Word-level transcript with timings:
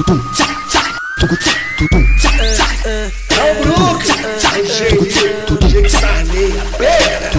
É 0.00 0.04
o 3.52 3.54
Brook, 3.62 4.02
é 4.08 4.60
o 4.60 4.66
jeito, 4.66 5.58
o 5.62 5.68
jeito 5.68 5.90
Sarney, 5.90 6.58
a 6.58 6.64
pera. 6.78 7.30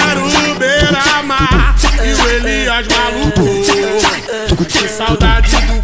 Era 0.00 0.20
o 0.20 0.58
Beira-Mar 0.58 1.76
e 2.02 2.14
o 2.14 2.28
Elias 2.30 2.86
maluco 2.88 3.44
saudade 4.96 5.50
do 5.66 5.82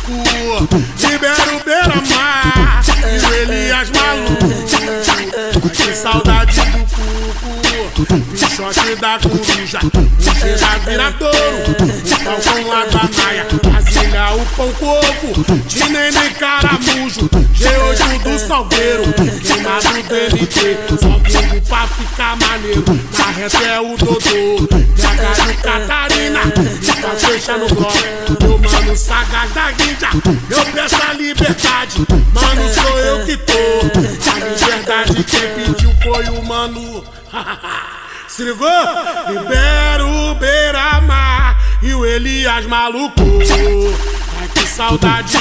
cuco 0.00 0.84
Libera 1.08 1.56
o 1.56 1.64
Beira-Mar. 1.64 2.82
E 2.98 3.18
o 3.18 3.34
Elias 3.34 3.90
maluco 3.90 5.70
Que 5.70 5.94
saudade 5.94 6.60
do 6.60 6.78
cuco 6.78 7.60
Bichote 8.30 8.96
da 8.96 9.18
coruja. 9.18 9.78
O 9.82 10.34
cheira 10.34 10.78
vira 10.84 11.12
touro. 11.12 11.34
O 11.34 12.24
falcão 12.24 12.66
lá 12.68 12.84
da 12.86 13.08
naia 13.22 13.46
Brasília 13.62 14.32
o 14.34 14.46
pão 14.56 14.72
com 14.72 14.86
ovo 14.86 15.44
De 15.66 15.88
neném 15.88 16.30
caramujo. 16.34 17.28
G8 17.54 18.22
do 18.22 18.38
salgueiro. 18.38 19.04
Do 19.04 19.24
MT 20.32 20.78
Só 21.00 21.18
vindo 21.18 21.68
pra 21.68 21.86
ficar 21.86 22.36
maneiro. 22.36 22.84
Na 23.18 23.30
reta 23.32 23.64
é 23.64 23.80
o 23.80 23.96
Dodô. 23.96 24.66
DH 24.66 25.46
do 25.46 25.54
Catarina. 25.62 26.40
E 26.80 27.00
pra 27.00 27.10
fechar 27.10 27.58
no 27.58 27.68
bloco 27.68 27.94
Meu 28.40 28.58
mano 28.58 28.79
sagaz 29.40 29.52
da 29.52 29.70
guinda 29.70 30.08
Eu 30.50 30.72
peço 30.72 30.96
a 31.08 31.12
liberdade. 31.14 32.06
Mano, 32.32 32.74
sou 32.74 32.98
eu 32.98 33.24
que 33.24 33.36
tô. 33.36 33.52
A 33.52 34.34
liberdade 34.44 35.24
quem 35.24 35.64
pediu 35.64 35.92
foi 36.02 36.28
o 36.28 36.44
mano 36.44 37.04
Se 38.28 38.44
ligou? 38.44 38.68
Libera 39.28 40.06
o 40.06 40.34
Beira-Mar 40.34 41.58
E 41.82 41.94
o 41.94 42.04
Elias 42.04 42.66
maluco. 42.66 43.22
Ai 44.40 44.48
que 44.54 44.66
saudade 44.66 45.36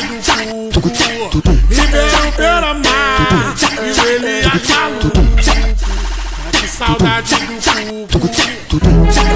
do 0.71 0.81
cuco. 0.81 1.43
Libera 1.69 2.27
o 2.27 2.31
Beira-Mar 2.31 3.55
E 3.83 3.99
o 3.99 4.05
Elias 4.07 4.69
maluco. 4.69 5.11
Ai 6.45 6.61
que 6.61 6.67
saudade 6.67 7.35
do 7.35 8.19
cuco 8.19 9.28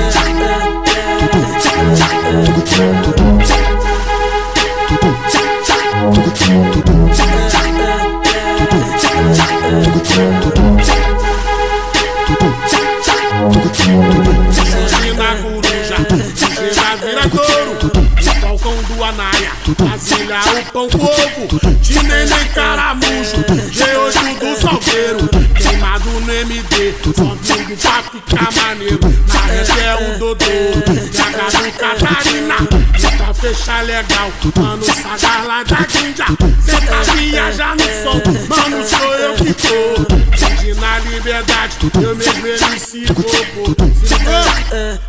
Brasília 19.77 20.39
o 20.39 20.71
pão 20.71 20.89
com 20.89 21.03
ovo 21.03 21.77
De 21.81 22.03
neném 22.03 22.47
caramujo, 22.53 23.43
G8 23.71 24.39
do 24.39 24.61
salgueiro. 24.61 25.29
Queimado 25.55 26.09
no 26.09 26.31
MD, 26.31 26.93
só 27.15 27.35
vindo 27.41 27.77
pra 27.81 28.03
ficar 28.03 28.49
maneiro 28.53 28.99
Na 29.27 29.41
rede 29.41 29.79
é 29.79 29.95
o 29.95 30.19
Dodô, 30.19 30.45
DH 30.45 31.61
do 31.61 31.71
Catarina 31.77 32.55
E 32.97 33.17
pra 33.17 33.33
fechar 33.33 33.83
legal, 33.83 34.31
mano, 34.57 34.85
sagar 34.85 35.45
lá 35.45 35.63
da 35.63 35.79
Índia 35.99 36.25
Cê 36.61 36.71
tá 36.85 37.01
viajar 37.15 37.75
no 37.75 37.83
som, 37.83 38.21
mano, 38.47 38.87
sou 38.87 39.13
eu 39.15 39.33
que 39.35 39.53
tô. 39.53 40.05
Pedi 40.31 40.73
na 40.75 40.99
liberdade, 40.99 41.77
eu 42.01 42.15
mesmo 42.15 42.47
MC 42.47 43.05
Bobo 43.13 43.75
Se 43.95 44.13
ligou? 44.13 45.03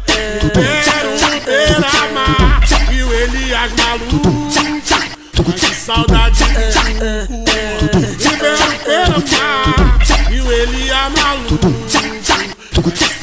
Quero 0.53 1.09
o 1.11 1.41
Beira-Mar 1.45 2.61
e 2.93 3.03
o 3.03 3.13
Elias 3.13 3.73
maluco 3.73 4.34
Saudade. 5.75 6.43
Ribeiro 8.19 8.79
Pera 8.85 9.19
E 10.31 10.41
o 10.41 10.53
Elia 10.53 11.11
Maluco 11.11 11.75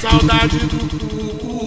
Saudade 0.02 0.58
do 0.58 1.61